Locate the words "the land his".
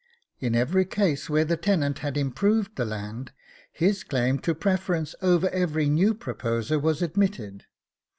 2.75-4.03